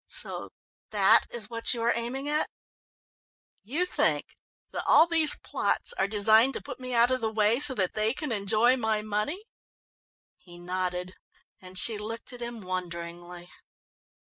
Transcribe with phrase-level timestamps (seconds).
[0.07, 0.49] "So
[0.89, 2.49] that is what you are aiming at?
[3.61, 4.35] You think
[4.71, 7.93] that all these plots are designed to put me out of the way so that
[7.93, 9.43] they can enjoy my money?"
[10.37, 11.13] He nodded,
[11.61, 13.51] and she looked at him wonderingly.